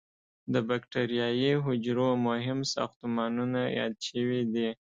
[0.53, 4.69] د بکټریايي حجرو مهم ساختمانونه یاد شوي دي.